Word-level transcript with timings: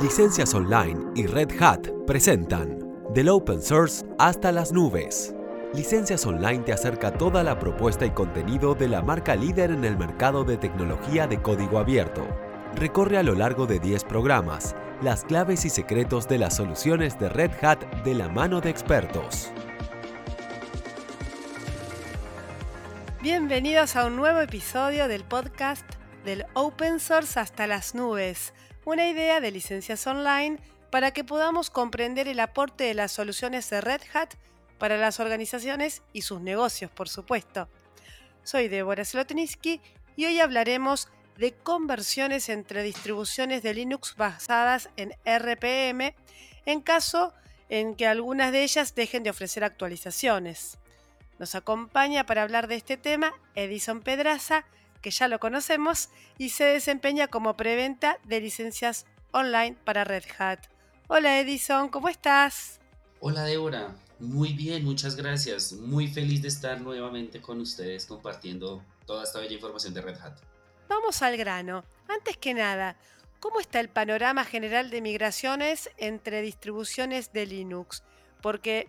Licencias 0.00 0.54
Online 0.54 1.10
y 1.14 1.26
Red 1.26 1.60
Hat 1.60 1.88
presentan 2.06 2.78
Del 3.12 3.28
Open 3.28 3.60
Source 3.60 4.06
hasta 4.18 4.52
las 4.52 4.72
nubes. 4.72 5.34
Licencias 5.74 6.24
Online 6.24 6.60
te 6.60 6.72
acerca 6.72 7.12
toda 7.12 7.42
la 7.42 7.58
propuesta 7.58 8.06
y 8.06 8.10
contenido 8.10 8.74
de 8.74 8.88
la 8.88 9.02
marca 9.02 9.34
líder 9.36 9.70
en 9.70 9.84
el 9.84 9.98
mercado 9.98 10.44
de 10.44 10.56
tecnología 10.56 11.26
de 11.26 11.42
código 11.42 11.78
abierto. 11.78 12.26
Recorre 12.74 13.18
a 13.18 13.22
lo 13.22 13.34
largo 13.34 13.66
de 13.66 13.80
10 13.80 14.04
programas 14.04 14.74
las 15.02 15.24
claves 15.24 15.64
y 15.66 15.70
secretos 15.70 16.26
de 16.26 16.38
las 16.38 16.56
soluciones 16.56 17.18
de 17.18 17.28
Red 17.28 17.52
Hat 17.62 17.84
de 18.04 18.14
la 18.14 18.28
mano 18.28 18.62
de 18.62 18.70
expertos. 18.70 19.50
Bienvenidos 23.20 23.94
a 23.96 24.06
un 24.06 24.16
nuevo 24.16 24.40
episodio 24.40 25.06
del 25.06 25.24
podcast 25.24 25.84
del 26.24 26.46
Open 26.54 27.00
Source 27.00 27.38
hasta 27.38 27.66
las 27.66 27.94
nubes, 27.94 28.52
una 28.88 29.06
idea 29.06 29.42
de 29.42 29.50
licencias 29.50 30.06
online 30.06 30.58
para 30.90 31.10
que 31.10 31.22
podamos 31.22 31.68
comprender 31.68 32.26
el 32.26 32.40
aporte 32.40 32.84
de 32.84 32.94
las 32.94 33.12
soluciones 33.12 33.68
de 33.68 33.82
Red 33.82 34.00
Hat 34.14 34.30
para 34.78 34.96
las 34.96 35.20
organizaciones 35.20 36.02
y 36.14 36.22
sus 36.22 36.40
negocios, 36.40 36.90
por 36.90 37.10
supuesto. 37.10 37.68
Soy 38.44 38.68
Débora 38.68 39.04
Slotniski 39.04 39.82
y 40.16 40.24
hoy 40.24 40.40
hablaremos 40.40 41.08
de 41.36 41.52
conversiones 41.52 42.48
entre 42.48 42.82
distribuciones 42.82 43.62
de 43.62 43.74
Linux 43.74 44.16
basadas 44.16 44.88
en 44.96 45.12
RPM 45.22 46.14
en 46.64 46.80
caso 46.80 47.34
en 47.68 47.94
que 47.94 48.06
algunas 48.06 48.52
de 48.52 48.62
ellas 48.62 48.94
dejen 48.94 49.22
de 49.22 49.28
ofrecer 49.28 49.64
actualizaciones. 49.64 50.78
Nos 51.38 51.54
acompaña 51.54 52.24
para 52.24 52.42
hablar 52.42 52.68
de 52.68 52.76
este 52.76 52.96
tema 52.96 53.34
Edison 53.54 54.00
Pedraza, 54.00 54.64
que 55.00 55.10
ya 55.10 55.28
lo 55.28 55.38
conocemos, 55.38 56.10
y 56.38 56.50
se 56.50 56.64
desempeña 56.64 57.28
como 57.28 57.56
preventa 57.56 58.18
de 58.24 58.40
licencias 58.40 59.06
online 59.32 59.76
para 59.84 60.04
Red 60.04 60.24
Hat. 60.38 60.60
Hola 61.08 61.40
Edison, 61.40 61.88
¿cómo 61.88 62.08
estás? 62.08 62.80
Hola 63.20 63.44
Débora, 63.44 63.94
muy 64.18 64.52
bien, 64.52 64.84
muchas 64.84 65.14
gracias. 65.14 65.72
Muy 65.72 66.08
feliz 66.08 66.42
de 66.42 66.48
estar 66.48 66.80
nuevamente 66.80 67.40
con 67.40 67.60
ustedes 67.60 68.04
compartiendo 68.04 68.82
toda 69.06 69.22
esta 69.22 69.38
bella 69.38 69.54
información 69.54 69.94
de 69.94 70.00
Red 70.00 70.20
Hat. 70.20 70.38
Vamos 70.88 71.22
al 71.22 71.36
grano. 71.36 71.84
Antes 72.08 72.36
que 72.36 72.52
nada, 72.52 72.96
¿cómo 73.38 73.60
está 73.60 73.78
el 73.78 73.88
panorama 73.88 74.44
general 74.44 74.90
de 74.90 75.02
migraciones 75.02 75.90
entre 75.98 76.42
distribuciones 76.42 77.32
de 77.32 77.46
Linux? 77.46 78.02
Porque 78.42 78.88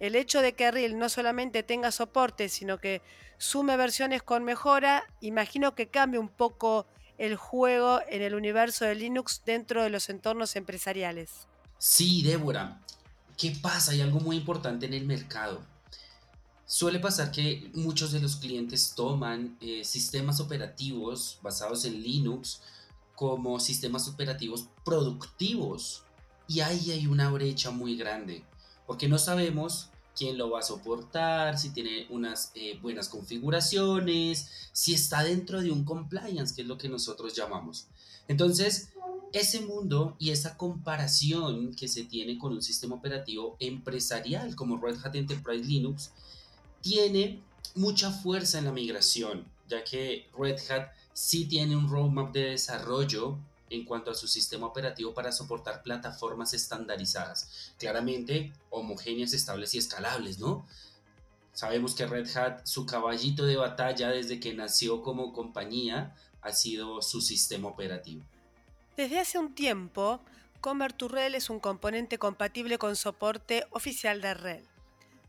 el 0.00 0.14
hecho 0.14 0.42
de 0.42 0.54
que 0.54 0.70
RIL 0.70 0.98
no 0.98 1.08
solamente 1.08 1.62
tenga 1.62 1.90
soporte, 1.90 2.48
sino 2.48 2.78
que 2.78 3.02
sume 3.38 3.76
versiones 3.76 4.22
con 4.22 4.44
mejora, 4.44 5.04
imagino 5.20 5.74
que 5.74 5.88
cambie 5.88 6.20
un 6.20 6.28
poco 6.28 6.86
el 7.18 7.36
juego 7.36 8.00
en 8.08 8.22
el 8.22 8.34
universo 8.34 8.84
de 8.84 8.94
Linux 8.94 9.42
dentro 9.44 9.82
de 9.82 9.90
los 9.90 10.08
entornos 10.08 10.54
empresariales. 10.56 11.48
Sí, 11.78 12.22
Débora. 12.22 12.80
¿Qué 13.36 13.56
pasa? 13.60 13.92
Hay 13.92 14.00
algo 14.00 14.20
muy 14.20 14.36
importante 14.36 14.86
en 14.86 14.94
el 14.94 15.06
mercado. 15.06 15.60
Suele 16.64 16.98
pasar 16.98 17.30
que 17.30 17.70
muchos 17.74 18.12
de 18.12 18.20
los 18.20 18.36
clientes 18.36 18.92
toman 18.94 19.56
eh, 19.60 19.84
sistemas 19.84 20.38
operativos 20.38 21.38
basados 21.42 21.84
en 21.84 22.02
Linux 22.02 22.60
como 23.14 23.58
sistemas 23.58 24.06
operativos 24.06 24.68
productivos. 24.84 26.04
Y 26.46 26.60
ahí 26.60 26.92
hay 26.92 27.06
una 27.06 27.30
brecha 27.30 27.70
muy 27.70 27.96
grande 27.96 28.44
porque 28.88 29.06
no 29.06 29.18
sabemos 29.18 29.90
quién 30.16 30.38
lo 30.38 30.50
va 30.50 30.60
a 30.60 30.62
soportar, 30.62 31.58
si 31.58 31.70
tiene 31.70 32.06
unas 32.08 32.52
eh, 32.54 32.78
buenas 32.80 33.10
configuraciones, 33.10 34.70
si 34.72 34.94
está 34.94 35.22
dentro 35.22 35.60
de 35.60 35.70
un 35.70 35.84
compliance, 35.84 36.54
que 36.54 36.62
es 36.62 36.66
lo 36.66 36.78
que 36.78 36.88
nosotros 36.88 37.34
llamamos. 37.34 37.86
Entonces, 38.28 38.88
ese 39.34 39.60
mundo 39.60 40.16
y 40.18 40.30
esa 40.30 40.56
comparación 40.56 41.74
que 41.74 41.86
se 41.86 42.04
tiene 42.04 42.38
con 42.38 42.54
un 42.54 42.62
sistema 42.62 42.96
operativo 42.96 43.56
empresarial 43.60 44.56
como 44.56 44.78
Red 44.78 44.96
Hat 45.04 45.14
Enterprise 45.16 45.66
Linux 45.66 46.12
tiene 46.80 47.42
mucha 47.74 48.10
fuerza 48.10 48.58
en 48.58 48.64
la 48.64 48.72
migración, 48.72 49.44
ya 49.68 49.84
que 49.84 50.30
Red 50.36 50.58
Hat 50.70 50.92
sí 51.12 51.44
tiene 51.44 51.76
un 51.76 51.90
roadmap 51.90 52.32
de 52.32 52.50
desarrollo 52.50 53.38
en 53.70 53.84
cuanto 53.84 54.10
a 54.10 54.14
su 54.14 54.28
sistema 54.28 54.66
operativo 54.66 55.14
para 55.14 55.32
soportar 55.32 55.82
plataformas 55.82 56.54
estandarizadas, 56.54 57.74
claramente 57.78 58.52
homogéneas, 58.70 59.32
estables 59.32 59.74
y 59.74 59.78
escalables, 59.78 60.38
¿no? 60.38 60.66
Sabemos 61.52 61.94
que 61.94 62.06
Red 62.06 62.36
Hat, 62.36 62.66
su 62.66 62.86
caballito 62.86 63.44
de 63.44 63.56
batalla 63.56 64.10
desde 64.10 64.38
que 64.38 64.54
nació 64.54 65.02
como 65.02 65.32
compañía, 65.32 66.14
ha 66.40 66.52
sido 66.52 67.02
su 67.02 67.20
sistema 67.20 67.68
operativo. 67.68 68.22
Desde 68.96 69.18
hace 69.18 69.38
un 69.38 69.54
tiempo, 69.54 70.20
Converturrel 70.60 71.34
es 71.34 71.50
un 71.50 71.60
componente 71.60 72.18
compatible 72.18 72.78
con 72.78 72.96
soporte 72.96 73.64
oficial 73.70 74.20
de 74.20 74.34
RHEL. 74.34 74.68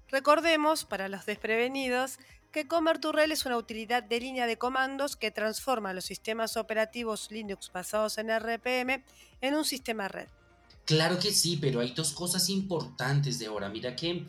Recordemos, 0.10 0.86
para 0.86 1.08
los 1.08 1.26
desprevenidos, 1.28 2.18
que 2.52 2.68
Converturrel 2.68 3.32
es 3.32 3.46
una 3.46 3.58
utilidad 3.58 4.04
de 4.04 4.20
línea 4.20 4.48
de 4.48 4.58
comandos 4.58 5.16
que 5.16 5.32
transforma 5.32 5.94
los 5.94 6.06
sistemas 6.06 6.58
operativos 6.58 7.30
Linux 7.32 7.72
basados 7.72 8.18
en 8.18 8.30
RPM 8.30 9.04
en 9.42 9.56
un 9.56 9.66
sistema 9.66 10.08
red. 10.08 10.28
Claro 10.86 11.20
que 11.20 11.32
sí, 11.32 11.58
pero 11.58 11.82
hay 11.82 11.92
dos 11.92 12.14
cosas 12.14 12.50
importantes 12.50 13.38
de 13.38 13.46
ahora. 13.46 13.70
Mira 13.70 13.96
que 13.96 14.26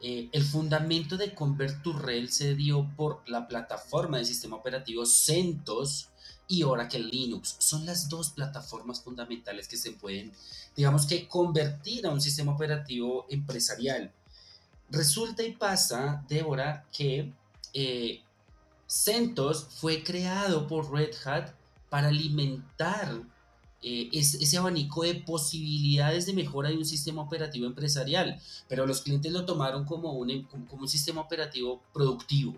eh, 0.00 0.28
el 0.30 0.44
fundamento 0.44 1.16
de 1.16 1.34
Converturrel 1.34 2.30
se 2.30 2.54
dio 2.54 2.88
por 2.96 3.28
la 3.28 3.48
plataforma 3.48 4.18
de 4.18 4.24
sistema 4.24 4.56
operativo 4.56 5.04
CentOS 5.06 6.10
y 6.46 6.62
Oracle 6.62 7.04
Linux. 7.04 7.56
Son 7.58 7.84
las 7.86 8.08
dos 8.08 8.30
plataformas 8.30 9.02
fundamentales 9.02 9.66
que 9.66 9.76
se 9.76 9.92
pueden, 9.92 10.32
digamos 10.76 11.06
que, 11.06 11.26
convertir 11.26 12.06
a 12.06 12.10
un 12.10 12.20
sistema 12.20 12.52
operativo 12.52 13.26
empresarial. 13.28 14.12
Resulta 14.90 15.42
y 15.42 15.52
pasa, 15.52 16.24
Débora, 16.28 16.86
que 16.96 17.32
eh, 17.74 18.22
CentOS 18.86 19.66
fue 19.80 20.02
creado 20.02 20.66
por 20.66 20.92
Red 20.92 21.14
Hat 21.24 21.50
para 21.90 22.08
alimentar 22.08 23.22
eh, 23.82 24.08
ese, 24.12 24.56
abanico 24.56 25.02
de 25.02 25.16
posibilidades 25.16 26.24
de 26.26 26.32
mejora 26.32 26.70
de 26.70 26.78
un 26.78 26.86
sistema 26.86 27.20
operativo 27.20 27.66
empresarial, 27.66 28.40
pero 28.68 28.86
los 28.86 29.02
clientes 29.02 29.30
lo 29.30 29.44
tomaron 29.44 29.84
como 29.84 30.12
un, 30.12 30.44
como 30.44 30.82
un 30.82 30.88
sistema 30.88 31.20
operativo 31.20 31.82
productivo. 31.92 32.56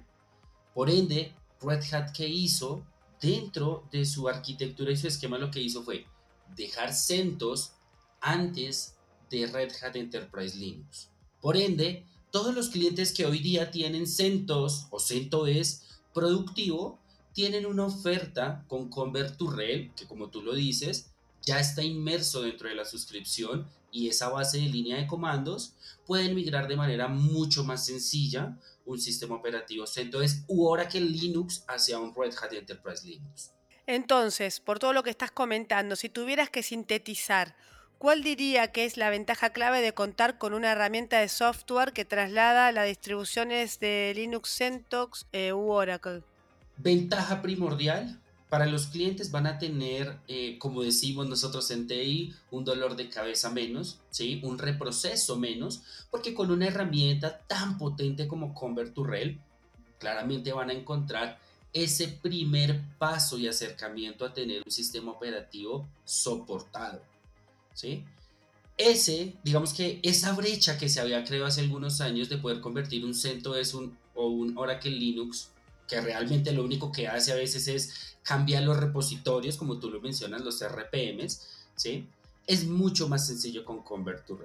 Por 0.73 0.89
ende, 0.89 1.35
Red 1.61 1.83
Hat 1.93 2.13
que 2.13 2.29
hizo 2.29 2.85
dentro 3.21 3.89
de 3.91 4.05
su 4.05 4.29
arquitectura 4.29 4.93
y 4.93 4.97
su 4.97 5.09
esquema 5.09 5.39
lo 5.39 5.51
que 5.51 5.61
hizo 5.61 5.83
fue 5.83 6.07
dejar 6.55 6.93
CentOS 6.95 7.73
antes 8.21 8.95
de 9.31 9.47
Red 9.47 9.73
Hat 9.83 9.97
Enterprise 9.97 10.57
Linux. 10.57 11.11
Por 11.41 11.57
ende, 11.57 12.05
todos 12.31 12.55
los 12.55 12.69
clientes 12.69 13.13
que 13.13 13.27
hoy 13.27 13.39
día 13.39 13.71
tienen 13.71 14.07
CentOS 14.07 14.89
o 14.91 15.01
CentOS 15.01 15.83
productivo 16.13 16.99
tienen 17.33 17.67
una 17.67 17.85
oferta 17.85 18.65
con 18.67 18.89
Convert 18.89 19.37
to 19.37 19.51
Rel, 19.51 19.93
que 19.95 20.07
como 20.07 20.31
tú 20.31 20.43
lo 20.43 20.55
dices, 20.55 21.11
ya 21.43 21.61
está 21.61 21.83
inmerso 21.83 22.43
dentro 22.43 22.69
de 22.69 22.75
la 22.75 22.85
suscripción 22.85 23.69
y 23.93 24.09
esa 24.09 24.29
base 24.29 24.59
de 24.59 24.69
línea 24.69 24.97
de 24.97 25.07
comandos 25.07 25.75
pueden 26.07 26.35
migrar 26.35 26.69
de 26.69 26.77
manera 26.77 27.09
mucho 27.09 27.65
más 27.65 27.87
sencilla 27.87 28.59
un 28.85 29.01
sistema 29.01 29.37
operativo 29.37 29.87
CentOS 29.87 30.45
u 30.49 30.67
Oracle 30.67 31.01
Linux 31.01 31.65
hacia 31.69 31.99
un 31.99 32.15
Red 32.15 32.35
Hat 32.41 32.53
Enterprise 32.53 33.07
Linux. 33.07 33.53
Entonces, 33.87 34.59
por 34.61 34.79
todo 34.79 34.93
lo 34.93 35.03
que 35.03 35.11
estás 35.11 35.31
comentando, 35.31 35.95
si 35.95 36.09
tuvieras 36.09 36.51
que 36.51 36.63
sintetizar 36.63 37.57
¿Cuál 37.99 38.23
diría 38.23 38.73
que 38.73 38.85
es 38.85 38.99
la 38.99 39.09
ventaja 39.09 39.51
clave 39.51 39.81
de 39.81 39.95
contar 39.95 40.37
con 40.37 40.53
una 40.53 40.73
herramienta 40.73 41.19
de 41.19 41.29
software 41.29 41.95
que 41.95 42.05
traslada 42.05 42.71
las 42.71 42.87
distribuciones 42.87 43.81
de 43.81 44.13
Linux 44.15 44.51
CentOS 44.51 45.27
eh, 45.33 45.55
u 45.55 45.71
Oracle? 45.71 46.23
Ventaja 46.77 47.41
primordial. 47.41 48.21
Para 48.51 48.67
los 48.67 48.89
clientes 48.89 49.31
van 49.31 49.47
a 49.47 49.59
tener, 49.59 50.19
eh, 50.29 50.59
como 50.59 50.83
decimos 50.83 51.27
nosotros 51.27 51.71
en 51.71 51.87
TI, 51.87 52.35
un 52.51 52.65
dolor 52.65 52.97
de 52.97 53.09
cabeza 53.09 53.51
menos, 53.51 53.99
¿sí? 54.11 54.41
un 54.45 54.59
reproceso 54.59 55.37
menos, 55.37 55.83
porque 56.11 56.35
con 56.35 56.51
una 56.51 56.67
herramienta 56.67 57.41
tan 57.47 57.79
potente 57.79 58.29
como 58.29 58.55
Convert 58.55 58.95
to 58.95 59.05
Rel, 59.05 59.41
claramente 59.99 60.53
van 60.53 60.69
a 60.69 60.75
encontrar 60.75 61.39
ese 61.73 62.09
primer 62.09 62.83
paso 62.99 63.39
y 63.39 63.49
acercamiento 63.49 64.25
a 64.25 64.33
tener 64.33 64.63
un 64.65 64.71
sistema 64.71 65.13
operativo 65.13 65.89
soportado. 66.05 67.01
¿Sí? 67.77 68.05
Ese, 68.77 69.35
digamos 69.45 69.73
que 69.73 70.01
esa 70.03 70.33
brecha 70.33 70.77
que 70.77 70.89
se 70.89 71.01
había 71.01 71.25
creado 71.25 71.47
hace 71.47 71.61
algunos 71.61 72.01
años 72.01 72.29
de 72.29 72.39
poder 72.39 72.61
convertir 72.61 73.05
un 73.05 73.15
CentOS 73.15 73.75
un, 73.75 73.97
o 74.15 74.27
un 74.27 74.59
Oracle 74.59 74.91
Linux, 74.91 75.51
que 75.87 76.01
realmente 76.01 76.53
lo 76.53 76.65
único 76.65 76.91
que 76.91 77.07
hace 77.07 77.33
a 77.33 77.37
veces 77.37 77.69
es 77.69 78.17
cambiar 78.23 78.65
los 78.65 78.77
repositorios, 78.77 79.57
como 79.57 79.79
tú 79.79 79.91
lo 79.91 80.01
mencionas, 80.01 80.43
los 80.43 80.63
RPMs, 80.67 81.47
¿sí? 81.77 82.09
Es 82.47 82.67
mucho 82.67 83.09
más 83.09 83.27
sencillo 83.27 83.65
con 83.65 83.83
Convert 83.83 84.27
to 84.27 84.39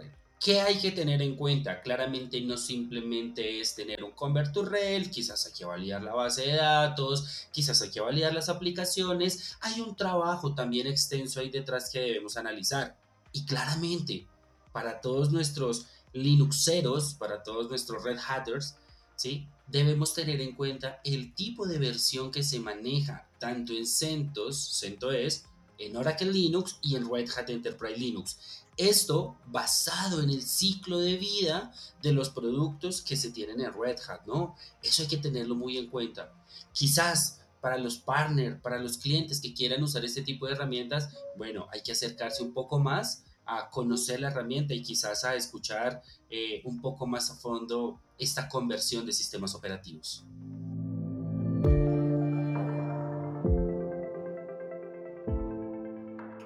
¿Qué 0.44 0.60
hay 0.60 0.80
que 0.80 0.92
tener 0.92 1.22
en 1.22 1.36
cuenta? 1.36 1.82
Claramente 1.82 2.42
no 2.42 2.58
simplemente 2.58 3.62
es 3.62 3.76
tener 3.76 4.04
un 4.04 4.12
convert 4.12 4.52
to 4.52 4.66
rel, 4.66 5.12
quizás 5.12 5.46
hay 5.46 5.54
que 5.54 5.66
validar 5.66 6.02
la 6.02 6.16
base 6.16 6.48
de 6.48 6.54
datos, 6.54 7.48
quizás 7.52 7.80
hay 7.84 7.92
que 7.92 8.02
validar 8.02 8.34
las 8.34 8.50
aplicaciones. 8.50 9.56
Hay 9.62 9.82
un 9.82 9.96
trabajo 9.96 10.56
también 10.56 10.88
extenso 10.88 11.40
ahí 11.40 11.52
detrás 11.52 11.92
que 11.92 12.00
debemos 12.00 12.38
analizar. 12.38 12.98
Y 13.32 13.46
claramente, 13.46 14.28
para 14.72 15.02
todos 15.02 15.32
nuestros 15.32 15.88
Linuxeros, 16.14 17.14
para 17.14 17.44
todos 17.44 17.70
nuestros 17.70 18.04
Red 18.04 18.20
Hatters, 18.28 18.76
¿sí? 19.16 19.48
debemos 19.72 20.14
tener 20.14 20.42
en 20.42 20.54
cuenta 20.54 21.00
el 21.04 21.34
tipo 21.34 21.66
de 21.66 21.80
versión 21.80 22.32
que 22.32 22.44
se 22.44 22.60
maneja 22.60 23.28
tanto 23.40 23.74
en 23.74 23.88
CentOS, 23.88 24.80
CentOS, 24.80 25.44
en 25.78 25.96
Oracle 25.96 26.32
Linux 26.32 26.78
y 26.82 26.96
en 26.96 27.10
Red 27.10 27.30
Hat 27.36 27.50
Enterprise 27.50 27.98
Linux. 27.98 28.38
Esto 28.78 29.38
basado 29.48 30.22
en 30.22 30.30
el 30.30 30.44
ciclo 30.44 31.00
de 31.00 31.18
vida 31.18 31.74
de 32.02 32.14
los 32.14 32.30
productos 32.30 33.02
que 33.02 33.16
se 33.16 33.32
tienen 33.32 33.62
en 33.62 33.74
Red 33.74 33.98
Hat, 34.08 34.26
¿no? 34.26 34.56
Eso 34.84 35.04
hay 35.04 35.08
que 35.08 35.18
tenerlo 35.18 35.56
muy 35.56 35.78
en 35.78 35.88
cuenta. 35.88 36.34
Quizás 36.74 37.41
para 37.62 37.78
los 37.78 37.98
partners, 38.00 38.60
para 38.60 38.80
los 38.80 38.98
clientes 38.98 39.40
que 39.40 39.54
quieran 39.54 39.84
usar 39.84 40.04
este 40.04 40.24
tipo 40.24 40.48
de 40.48 40.54
herramientas, 40.54 41.16
bueno, 41.38 41.68
hay 41.72 41.82
que 41.82 41.92
acercarse 41.92 42.44
un 42.44 42.54
poco 42.54 42.80
más 42.80 43.24
a 43.46 43.70
conocer 43.70 44.20
la 44.20 44.30
herramienta 44.30 44.74
y 44.74 44.82
quizás 44.82 45.24
a 45.24 45.36
escuchar 45.36 46.02
eh, 46.30 46.62
un 46.66 46.82
poco 46.82 47.08
más 47.08 47.30
a 47.32 47.36
fondo 47.36 48.00
esta 48.18 48.50
conversión 48.50 49.06
de 49.06 49.14
sistemas 49.14 49.56
operativos. 49.56 50.26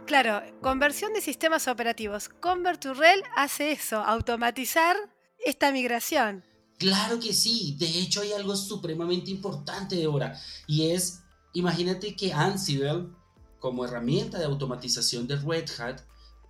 Claro, 0.06 0.42
conversión 0.62 1.14
de 1.14 1.22
sistemas 1.22 1.68
operativos. 1.68 2.30
Convert2Rel 2.40 3.24
hace 3.36 3.72
eso, 3.72 3.98
automatizar 3.98 4.96
esta 5.40 5.72
migración. 5.72 6.44
Claro 6.78 7.20
que 7.20 7.34
sí, 7.34 7.76
de 7.80 7.88
hecho 8.00 8.22
hay 8.22 8.34
algo 8.34 8.56
supremamente 8.56 9.32
importante, 9.32 9.96
Débora, 9.96 10.40
y 10.68 10.90
es, 10.90 11.22
imagínate 11.54 12.16
que 12.16 12.34
Ansible, 12.34 13.08
como 13.60 13.86
herramienta 13.86 14.38
de 14.38 14.46
automatización 14.46 15.26
de 15.28 15.38
Red 15.38 15.70
Hat, 15.80 16.02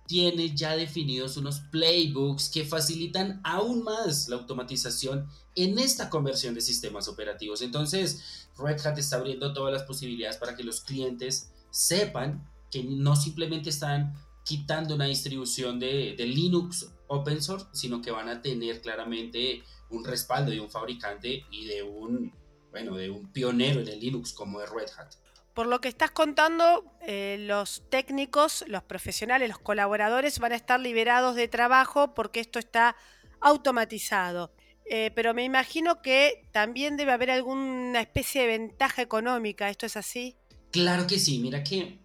tiene 0.06 0.54
ya 0.54 0.76
definidos 0.76 1.36
unos 1.36 1.60
playbooks 1.72 2.48
que 2.48 2.64
facilitan 2.64 3.40
aún 3.44 3.82
más 3.82 4.28
la 4.28 4.36
automatización 4.36 5.28
en 5.54 5.78
esta 5.78 6.10
conversión 6.10 6.54
de 6.54 6.60
sistemas 6.60 7.08
operativos. 7.08 7.60
Entonces, 7.62 8.48
Red 8.58 8.84
Hat 8.84 8.98
está 8.98 9.16
abriendo 9.16 9.52
todas 9.52 9.72
las 9.72 9.82
posibilidades 9.82 10.36
para 10.36 10.56
que 10.56 10.64
los 10.64 10.80
clientes 10.80 11.50
sepan 11.70 12.48
que 12.70 12.84
no 12.84 13.16
simplemente 13.16 13.70
están 13.70 14.14
quitando 14.44 14.94
una 14.94 15.06
distribución 15.06 15.80
de, 15.80 16.14
Linux 16.18 16.92
open 17.08 17.42
source, 17.42 17.66
sino 17.72 18.00
que 18.00 18.10
van 18.10 18.28
a 18.28 18.42
tener 18.42 18.80
claramente 18.80 19.62
un 19.90 20.04
respaldo 20.04 20.50
de 20.50 20.60
un 20.60 20.70
fabricante 20.70 21.44
y 21.50 21.66
de 21.66 21.82
un, 21.82 22.32
bueno, 22.70 22.96
de 22.96 23.10
un 23.10 23.30
pionero 23.32 23.80
en 23.80 23.88
el 23.88 24.00
Linux 24.00 24.32
como 24.32 24.60
es 24.60 24.70
Red 24.70 24.88
Hat. 24.98 25.14
Por 25.54 25.66
lo 25.66 25.80
que 25.80 25.88
estás 25.88 26.10
contando, 26.10 26.84
eh, 27.00 27.36
los 27.40 27.82
técnicos, 27.88 28.64
los 28.68 28.82
profesionales, 28.82 29.48
los 29.48 29.58
colaboradores 29.58 30.38
van 30.38 30.52
a 30.52 30.56
estar 30.56 30.78
liberados 30.78 31.34
de 31.34 31.48
trabajo 31.48 32.14
porque 32.14 32.40
esto 32.40 32.58
está 32.58 32.96
automatizado. 33.40 34.52
Eh, 34.88 35.10
pero 35.14 35.34
me 35.34 35.44
imagino 35.44 36.02
que 36.02 36.48
también 36.52 36.96
debe 36.96 37.12
haber 37.12 37.30
alguna 37.30 38.00
especie 38.00 38.42
de 38.42 38.48
ventaja 38.48 39.02
económica. 39.02 39.70
¿Esto 39.70 39.86
es 39.86 39.96
así? 39.96 40.36
Claro 40.70 41.06
que 41.06 41.18
sí. 41.18 41.38
Mira 41.38 41.64
que 41.64 41.98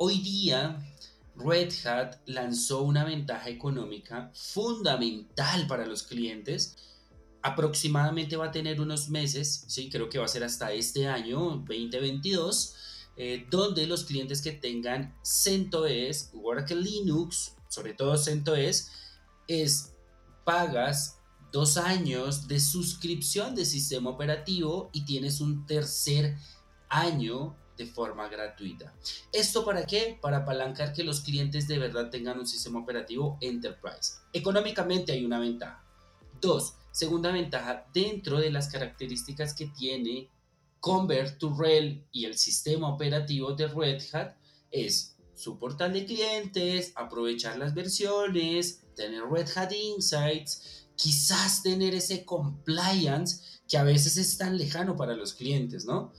Hoy 0.00 0.20
día, 0.20 0.78
Red 1.34 1.72
Hat 1.84 2.20
lanzó 2.26 2.82
una 2.82 3.02
ventaja 3.02 3.48
económica 3.48 4.30
fundamental 4.32 5.66
para 5.66 5.86
los 5.86 6.04
clientes. 6.04 6.76
Aproximadamente 7.48 8.36
va 8.36 8.46
a 8.46 8.50
tener 8.50 8.80
unos 8.80 9.08
meses, 9.08 9.64
sí, 9.68 9.88
creo 9.88 10.08
que 10.08 10.18
va 10.18 10.26
a 10.26 10.28
ser 10.28 10.44
hasta 10.44 10.72
este 10.72 11.06
año 11.06 11.38
2022, 11.66 12.74
eh, 13.16 13.46
donde 13.50 13.86
los 13.86 14.04
clientes 14.04 14.42
que 14.42 14.52
tengan 14.52 15.16
CentOS, 15.22 16.30
Oracle 16.42 16.82
Linux, 16.82 17.54
sobre 17.68 17.94
todo 17.94 18.16
CentOS, 18.18 18.90
es 19.46 19.94
pagas 20.44 21.18
dos 21.50 21.78
años 21.78 22.48
de 22.48 22.60
suscripción 22.60 23.54
de 23.54 23.64
sistema 23.64 24.10
operativo 24.10 24.90
y 24.92 25.04
tienes 25.04 25.40
un 25.40 25.64
tercer 25.66 26.36
año 26.88 27.56
de 27.78 27.86
forma 27.86 28.28
gratuita. 28.28 28.92
¿Esto 29.32 29.64
para 29.64 29.86
qué? 29.86 30.18
Para 30.20 30.38
apalancar 30.38 30.92
que 30.92 31.04
los 31.04 31.20
clientes 31.20 31.66
de 31.68 31.78
verdad 31.78 32.10
tengan 32.10 32.38
un 32.38 32.46
sistema 32.46 32.80
operativo 32.80 33.38
enterprise. 33.40 34.18
Económicamente 34.32 35.12
hay 35.12 35.24
una 35.24 35.38
ventaja. 35.38 35.84
Dos, 36.40 36.74
segunda 36.98 37.30
ventaja, 37.30 37.86
dentro 37.94 38.40
de 38.40 38.50
las 38.50 38.66
características 38.66 39.54
que 39.54 39.66
tiene 39.66 40.28
Convert 40.80 41.38
to 41.38 41.54
RHEL 41.56 42.04
y 42.10 42.24
el 42.24 42.36
sistema 42.36 42.92
operativo 42.92 43.52
de 43.52 43.68
Red 43.68 44.02
Hat 44.12 44.34
es 44.72 45.16
su 45.36 45.60
portal 45.60 45.92
de 45.92 46.04
clientes, 46.04 46.92
aprovechar 46.96 47.56
las 47.56 47.72
versiones, 47.72 48.82
tener 48.96 49.22
Red 49.30 49.46
Hat 49.54 49.70
Insights, 49.70 50.88
quizás 50.96 51.62
tener 51.62 51.94
ese 51.94 52.24
compliance 52.24 53.60
que 53.68 53.78
a 53.78 53.84
veces 53.84 54.16
es 54.16 54.36
tan 54.36 54.58
lejano 54.58 54.96
para 54.96 55.14
los 55.14 55.34
clientes, 55.34 55.84
¿no? 55.84 56.12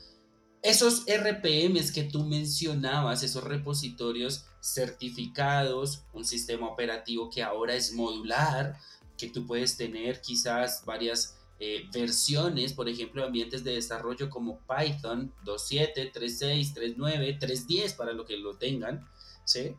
Esos 0.61 1.03
RPMs 1.07 1.91
que 1.91 2.03
tú 2.03 2.23
mencionabas, 2.23 3.21
esos 3.23 3.43
repositorios 3.43 4.45
certificados, 4.61 6.05
un 6.13 6.23
sistema 6.23 6.69
operativo 6.69 7.29
que 7.29 7.43
ahora 7.43 7.75
es 7.75 7.91
modular, 7.91 8.77
que 9.19 9.29
tú 9.29 9.45
puedes 9.45 9.77
tener 9.77 10.21
quizás 10.21 10.83
varias 10.85 11.37
eh, 11.59 11.87
versiones, 11.91 12.71
por 12.71 12.87
ejemplo, 12.87 13.23
ambientes 13.23 13.65
de 13.65 13.73
desarrollo 13.73 14.29
como 14.29 14.61
Python 14.61 15.33
2.7, 15.43 16.13
3.6, 16.13 16.73
3.9, 16.95 17.39
3.10 17.39 17.95
para 17.97 18.13
lo 18.13 18.25
que 18.25 18.37
lo 18.37 18.57
tengan, 18.57 19.05
¿sí? 19.43 19.75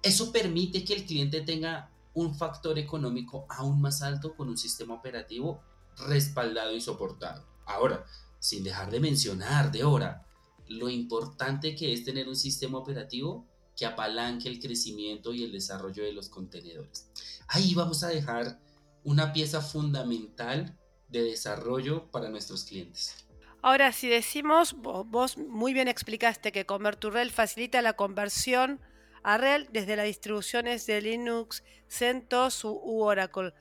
Eso 0.00 0.30
permite 0.30 0.84
que 0.84 0.94
el 0.94 1.04
cliente 1.04 1.40
tenga 1.40 1.90
un 2.14 2.36
factor 2.36 2.78
económico 2.78 3.46
aún 3.48 3.80
más 3.80 4.00
alto 4.00 4.36
con 4.36 4.48
un 4.48 4.56
sistema 4.56 4.94
operativo 4.94 5.60
respaldado 6.06 6.72
y 6.74 6.80
soportado. 6.80 7.44
Ahora, 7.66 8.06
sin 8.38 8.62
dejar 8.62 8.90
de 8.92 9.00
mencionar 9.00 9.72
de 9.72 9.82
hora 9.82 10.24
lo 10.68 10.88
importante 10.88 11.74
que 11.74 11.92
es 11.92 12.04
tener 12.04 12.28
un 12.28 12.36
sistema 12.36 12.78
operativo 12.78 13.44
que 13.76 13.86
apalanque 13.86 14.48
el 14.48 14.60
crecimiento 14.60 15.34
y 15.34 15.42
el 15.42 15.50
desarrollo 15.50 16.04
de 16.04 16.12
los 16.12 16.28
contenedores. 16.28 17.08
Ahí 17.48 17.74
vamos 17.74 18.04
a 18.04 18.08
dejar 18.08 18.60
una 19.04 19.32
pieza 19.32 19.60
fundamental 19.60 20.76
de 21.08 21.22
desarrollo 21.22 22.10
para 22.10 22.28
nuestros 22.28 22.64
clientes. 22.64 23.24
Ahora, 23.62 23.92
si 23.92 24.08
decimos, 24.08 24.74
vos 24.74 25.38
muy 25.38 25.72
bien 25.72 25.88
explicaste 25.88 26.52
que 26.52 26.66
Convert2Rel 26.66 27.30
facilita 27.30 27.80
la 27.80 27.94
conversión 27.94 28.80
a 29.22 29.38
RHEL 29.38 29.68
desde 29.72 29.96
las 29.96 30.04
distribuciones 30.04 30.86
de 30.86 31.00
Linux, 31.00 31.62
CentOS 31.88 32.64
u 32.64 33.00
Oracle. 33.00 33.54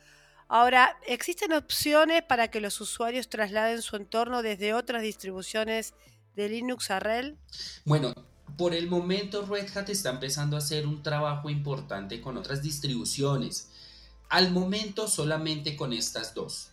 Ahora, 0.50 0.98
¿existen 1.08 1.54
opciones 1.54 2.22
para 2.22 2.50
que 2.50 2.60
los 2.60 2.82
usuarios 2.82 3.30
trasladen 3.30 3.82
su 3.82 3.96
entorno 3.96 4.42
desde 4.42 4.74
otras 4.74 5.02
distribuciones 5.02 5.94
de 6.36 6.50
Linux 6.50 6.92
a 6.92 7.00
RHEL? 7.00 7.38
Bueno, 7.86 8.14
por 8.58 8.74
el 8.74 8.88
momento 8.88 9.46
Red 9.46 9.76
Hat 9.76 9.90
está 9.90 10.10
empezando 10.10 10.58
a 10.58 10.60
hacer 10.60 10.86
un 10.86 11.02
trabajo 11.02 11.50
importante 11.50 12.22
con 12.22 12.38
otras 12.38 12.62
distribuciones. 12.62 13.70
Al 14.30 14.52
momento 14.52 15.08
solamente 15.08 15.76
con 15.76 15.94
estas 15.94 16.34
dos. 16.34 16.70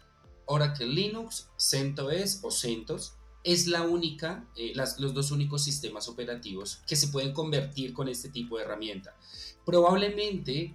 Oracle 0.47 0.87
Linux, 0.87 1.49
CentOS 1.57 2.41
o 2.43 2.51
CentOS 2.51 3.15
es 3.45 3.67
la 3.67 3.83
única, 3.83 4.47
eh, 4.57 4.73
los 4.75 5.15
dos 5.15 5.31
únicos 5.31 5.63
sistemas 5.63 6.09
operativos 6.09 6.83
que 6.87 6.97
se 6.97 7.09
pueden 7.09 7.33
convertir 7.33 7.93
con 7.93 8.09
este 8.09 8.29
tipo 8.29 8.57
de 8.57 8.65
herramienta. 8.65 9.17
Probablemente 9.65 10.75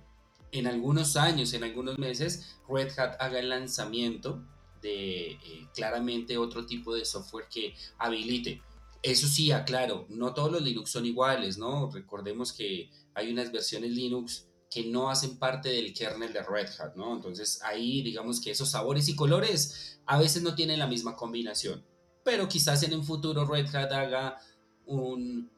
en 0.51 0.67
algunos 0.67 1.17
años, 1.17 1.53
en 1.53 1.63
algunos 1.63 1.97
meses, 1.97 2.57
Red 2.69 2.97
Hat 2.97 3.17
haga 3.19 3.39
el 3.39 3.49
lanzamiento 3.49 4.41
de 4.81 5.31
eh, 5.31 5.67
claramente 5.73 6.37
otro 6.37 6.65
tipo 6.65 6.95
de 6.95 7.03
software 7.03 7.47
que 7.49 7.75
habilite. 7.97 8.61
Eso 9.03 9.27
sí, 9.27 9.51
aclaro, 9.51 10.05
no 10.09 10.33
todos 10.33 10.51
los 10.51 10.61
Linux 10.61 10.89
son 10.89 11.05
iguales, 11.05 11.57
¿no? 11.57 11.91
Recordemos 11.91 12.53
que 12.53 12.89
hay 13.13 13.31
unas 13.31 13.51
versiones 13.51 13.91
Linux 13.91 14.47
que 14.75 14.83
no 14.83 15.09
hacen 15.09 15.39
parte 15.39 15.69
del 15.69 15.93
kernel 15.93 16.33
de 16.33 16.43
Red 16.43 16.67
Hat, 16.77 16.95
¿no? 16.95 17.15
Entonces 17.15 17.61
ahí 17.63 18.01
digamos 18.01 18.41
que 18.41 18.51
esos 18.51 18.71
sabores 18.71 19.07
y 19.07 19.15
colores 19.15 20.01
a 20.05 20.19
veces 20.19 20.43
no 20.43 20.53
tienen 20.53 20.79
la 20.79 20.85
misma 20.85 21.15
combinación, 21.15 21.81
pero 22.25 22.49
quizás 22.49 22.83
en 22.83 22.93
un 22.93 23.05
futuro 23.05 23.45
Red 23.45 23.73
Hat 23.73 23.93
haga 23.93 24.37
un, 24.85 25.49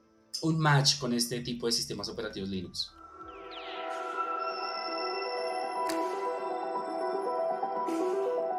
un 0.44 0.60
match 0.60 1.00
con 1.00 1.14
este 1.14 1.40
tipo 1.40 1.66
de 1.66 1.72
sistemas 1.72 2.10
operativos 2.10 2.50
Linux. 2.50 2.92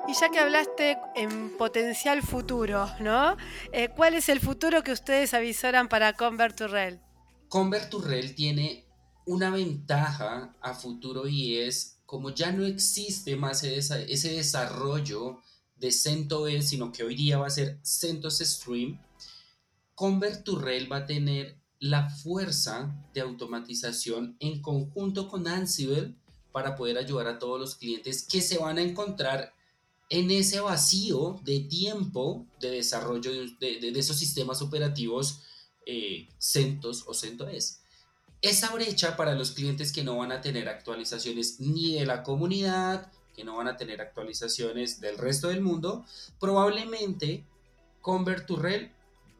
Y 0.09 0.15
ya 0.21 0.29
que 0.31 0.41
hablaste 0.41 0.99
en 1.15 1.57
potencial 1.57 2.23
futuro, 2.23 2.89
¿no? 2.99 3.37
Eh, 3.71 3.91
¿Cuál 3.95 4.15
es 4.15 4.29
el 4.29 4.41
futuro 4.41 4.83
que 4.83 4.91
ustedes 4.91 5.35
avisoran 5.35 5.89
para 5.89 6.17
Convert2Rel? 6.17 7.01
Convert2Rel 7.49 8.35
tiene 8.35 8.88
una 9.29 9.51
ventaja 9.51 10.57
a 10.63 10.75
futuro 10.75 11.29
y 11.29 11.59
es 11.59 11.99
como 12.07 12.31
ya 12.31 12.51
no 12.51 12.65
existe 12.65 13.37
más 13.37 13.63
ese 13.63 14.33
desarrollo 14.33 15.43
de 15.77 15.93
CentOS, 15.93 16.67
sino 16.67 16.91
que 16.91 17.05
hoy 17.05 17.15
día 17.15 17.37
va 17.37 17.47
a 17.47 17.51
ser 17.51 17.79
CentOS 17.85 18.39
Stream, 18.39 18.99
Convert2Rel 19.95 20.91
va 20.91 20.99
a 20.99 21.07
tener 21.07 21.59
la 21.79 22.09
fuerza 22.09 22.97
de 23.13 23.21
automatización 23.21 24.37
en 24.41 24.63
conjunto 24.63 25.29
con 25.29 25.47
Ansible 25.47 26.15
para 26.51 26.75
poder 26.75 26.97
ayudar 26.97 27.27
a 27.27 27.39
todos 27.39 27.61
los 27.61 27.75
clientes 27.75 28.23
que 28.23 28.41
se 28.41 28.57
van 28.57 28.79
a 28.79 28.83
encontrar 28.83 29.53
en 30.09 30.31
ese 30.31 30.61
vacío 30.61 31.39
de 31.45 31.61
tiempo 31.61 32.47
de 32.61 32.71
desarrollo 32.71 33.31
de, 33.61 33.93
esos 33.95 34.17
sistemas 34.17 34.63
operativos 34.63 35.41
eh, 35.85 36.29
CentOS 36.39 37.05
o 37.07 37.13
CentOS. 37.13 37.81
Esa 38.41 38.73
brecha 38.73 39.17
para 39.17 39.35
los 39.35 39.51
clientes 39.51 39.93
que 39.93 40.05
no 40.05 40.19
van 40.19 40.31
a 40.31 40.41
tener 40.41 40.69
actualizaciones 40.69 41.59
ni 41.59 41.95
de 41.95 42.07
la 42.07 42.23
comunidad, 42.23 43.11
que 43.35 43.43
no 43.43 43.57
van 43.57 43.67
a 43.67 43.77
tener 43.77 44.01
actualizaciones 44.01 45.01
del 45.01 45.19
resto 45.19 45.49
del 45.49 45.61
mundo, 45.61 46.05
probablemente 46.39 47.45
Convert2Rel 48.01 48.93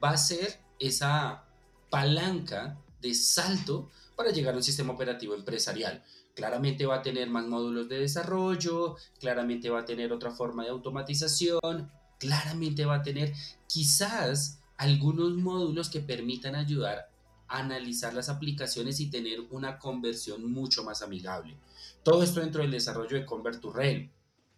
va 0.03 0.11
a 0.11 0.17
ser 0.17 0.59
esa 0.81 1.45
palanca 1.91 2.77
de 3.01 3.15
salto 3.15 3.89
para 4.17 4.33
llegar 4.33 4.55
a 4.55 4.57
un 4.57 4.65
sistema 4.65 4.95
operativo 4.95 5.37
empresarial. 5.37 6.03
Claramente 6.35 6.85
va 6.85 6.97
a 6.97 7.03
tener 7.03 7.31
más 7.31 7.47
módulos 7.47 7.89
de 7.89 8.01
desarrollo, 8.01 8.97
claramente 9.21 9.71
va 9.71 9.81
a 9.81 9.85
tener 9.85 10.13
otra 10.13 10.33
forma 10.33 10.65
de 10.65 10.71
automatización, 10.71 11.89
claramente 12.19 12.85
va 12.85 12.97
a 12.97 13.03
tener 13.03 13.33
quizás 13.69 14.59
algunos 14.77 15.35
módulos 15.35 15.89
que 15.89 16.01
permitan 16.01 16.57
ayudar 16.57 17.09
analizar 17.49 18.15
las 18.15 18.29
aplicaciones 18.29 19.01
y 19.01 19.11
tener 19.11 19.41
una 19.51 19.79
conversión 19.79 20.51
mucho 20.51 20.85
más 20.85 21.03
amigable. 21.03 21.57
Todo 22.03 22.23
esto 22.23 22.41
dentro 22.41 22.63
del 22.63 22.71
desarrollo 22.71 23.17
de 23.17 23.27
Convert2Rail. 23.27 24.11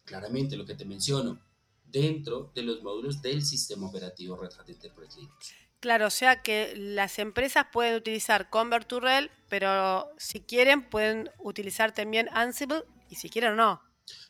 Claramente 0.04 0.56
lo 0.56 0.66
que 0.66 0.74
te 0.74 0.84
menciono, 0.84 1.40
dentro 1.86 2.50
de 2.54 2.62
los 2.62 2.82
módulos 2.82 3.22
del 3.22 3.44
sistema 3.44 3.88
operativo 3.88 4.36
Red 4.36 4.52
Hat 4.58 4.68
Enterprise 4.68 5.18
Linux. 5.18 5.54
Claro, 5.80 6.08
o 6.08 6.10
sea 6.10 6.42
que 6.42 6.74
las 6.76 7.18
empresas 7.18 7.66
pueden 7.72 7.94
utilizar 7.94 8.50
Convert2Rel, 8.50 9.30
pero 9.48 10.10
si 10.18 10.40
quieren 10.40 10.82
pueden 10.82 11.30
utilizar 11.38 11.92
también 11.92 12.28
Ansible 12.32 12.82
y 13.08 13.14
si 13.14 13.30
quieren 13.30 13.56
no. 13.56 13.80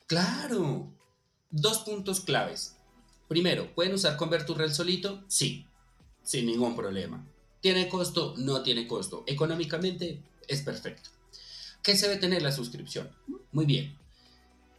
Claro. 0.07 0.93
Dos 1.50 1.81
puntos 1.81 2.21
claves. 2.21 2.76
Primero, 3.26 3.75
¿pueden 3.75 3.95
usar 3.95 4.17
Convert2Rel 4.17 4.71
solito? 4.71 5.25
Sí, 5.26 5.67
sin 6.23 6.47
ningún 6.47 6.76
problema. 6.76 7.26
¿Tiene 7.61 7.88
costo? 7.88 8.35
No 8.38 8.62
tiene 8.62 8.87
costo. 8.87 9.25
Económicamente 9.26 10.23
es 10.49 10.62
perfecto. 10.62 11.11
¿Qué 11.83 11.97
se 11.97 12.09
debe 12.09 12.21
tener 12.21 12.43
la 12.43 12.52
suscripción? 12.52 13.11
Muy 13.52 13.67
bien. 13.67 13.97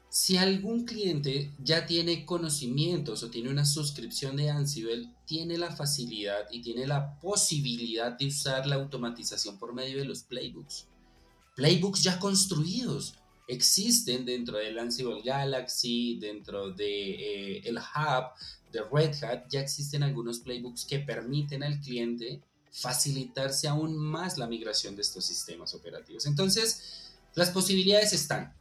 Si 0.09 0.35
algún 0.35 0.85
cliente 0.85 1.53
ya 1.63 1.85
tiene 1.85 2.25
conocimientos 2.25 3.23
o 3.23 3.29
tiene 3.29 3.49
una 3.49 3.65
suscripción 3.65 4.35
de 4.35 4.49
Ansible, 4.49 5.09
tiene 5.25 5.57
la 5.57 5.73
facilidad 5.73 6.47
y 6.51 6.61
tiene 6.61 6.85
la 6.85 7.17
posibilidad 7.19 8.11
de 8.11 8.27
usar 8.27 8.67
la 8.67 8.75
automatización 8.75 9.57
por 9.57 9.73
medio 9.73 9.99
de 9.99 10.05
los 10.05 10.23
playbooks. 10.23 10.87
Playbooks 11.55 12.03
ya 12.03 12.19
construidos 12.19 13.15
existen 13.47 14.25
dentro 14.25 14.57
del 14.57 14.79
Ansible 14.79 15.21
Galaxy, 15.21 16.17
dentro 16.19 16.71
de 16.71 17.59
eh, 17.59 17.73
hub 17.73 18.31
de 18.71 18.81
Red 18.91 19.23
Hat, 19.23 19.49
ya 19.49 19.61
existen 19.61 20.03
algunos 20.03 20.39
playbooks 20.39 20.85
que 20.85 20.99
permiten 20.99 21.63
al 21.63 21.79
cliente 21.79 22.41
facilitarse 22.71 23.67
aún 23.67 23.97
más 23.97 24.37
la 24.37 24.47
migración 24.47 24.95
de 24.95 25.01
estos 25.01 25.25
sistemas 25.25 25.73
operativos. 25.73 26.25
Entonces, 26.25 27.11
las 27.35 27.49
posibilidades 27.49 28.13
están. 28.13 28.55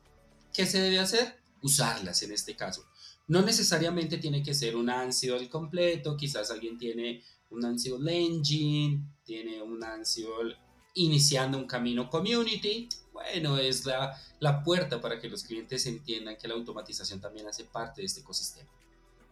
¿Qué 0.53 0.67
se 0.67 0.81
debe 0.81 0.99
hacer? 0.99 1.39
Usarlas 1.63 2.23
en 2.23 2.33
este 2.33 2.57
caso. 2.57 2.85
No 3.29 3.43
necesariamente 3.43 4.19
tiene 4.19 4.43
que 4.43 4.55
ser 4.55 4.75
un 4.75 4.91
Ansible 4.91 5.49
completo, 5.49 6.17
quizás 6.17 6.51
alguien 6.51 6.77
tiene 6.77 7.23
un 7.51 7.65
Ansible 7.65 8.13
Engine, 8.19 9.05
tiene 9.25 9.63
un 9.63 9.83
Ansible 9.85 10.57
iniciando 10.95 11.57
un 11.57 11.67
camino 11.67 12.11
community. 12.11 12.89
Bueno, 13.13 13.59
es 13.59 13.87
la, 13.87 14.21
la 14.41 14.65
puerta 14.65 15.01
para 15.01 15.21
que 15.21 15.29
los 15.29 15.45
clientes 15.45 15.87
entiendan 15.87 16.37
que 16.37 16.49
la 16.49 16.55
automatización 16.55 17.21
también 17.21 17.47
hace 17.47 17.65
parte 17.65 18.01
de 18.01 18.07
este 18.07 18.21
ecosistema. 18.21 18.69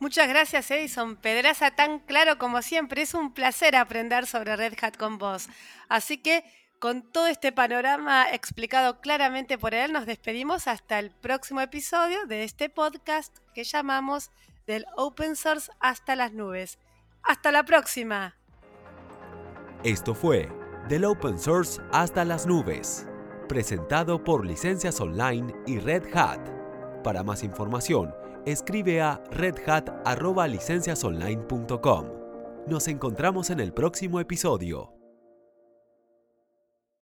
Muchas 0.01 0.29
gracias, 0.29 0.71
Edison. 0.71 1.17
Pedraza 1.17 1.73
tan 1.73 1.99
claro 1.99 2.39
como 2.39 2.63
siempre. 2.63 3.03
Es 3.03 3.15
un 3.15 3.33
placer 3.33 3.75
aprender 3.75 4.27
sobre 4.27 4.55
Red 4.55 4.75
Hat 4.81 4.97
con 4.97 5.19
vos. 5.19 5.49
Así 5.89 6.19
que, 6.19 6.45
con 6.79 7.03
todo 7.03 7.27
este 7.27 7.51
panorama 7.51 8.33
explicado 8.33 9.01
claramente 9.01 9.59
por 9.59 9.75
él, 9.75 9.93
nos 9.93 10.07
despedimos 10.07 10.69
hasta 10.69 11.01
el 11.01 11.11
próximo 11.11 11.61
episodio 11.61 12.27
de 12.27 12.45
este 12.45 12.69
podcast 12.69 13.37
que 13.55 13.65
llamamos 13.65 14.31
Del 14.69 14.87
Open 14.97 15.35
Source 15.35 15.73
hasta 15.81 16.15
las 16.15 16.33
nubes. 16.33 16.79
Hasta 17.25 17.51
la 17.51 17.65
próxima. 17.65 18.37
Esto 19.83 20.15
fue 20.15 20.49
Del 20.89 21.05
Open 21.05 21.41
Source 21.41 21.81
hasta 21.91 22.25
las 22.25 22.47
nubes, 22.47 23.09
presentado 23.49 24.23
por 24.23 24.47
Licencias 24.47 25.01
Online 25.01 25.53
y 25.67 25.81
Red 25.81 26.17
Hat. 26.17 26.41
Para 27.03 27.25
más 27.25 27.43
información, 27.43 28.15
escribe 28.53 29.01
a 29.01 29.23
redhat.licenciasonline.com. 29.31 32.07
Nos 32.67 32.89
encontramos 32.89 33.51
en 33.51 33.61
el 33.61 33.73
próximo 33.73 34.19
episodio. 34.21 34.98